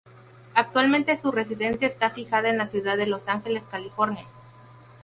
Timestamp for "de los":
2.97-3.27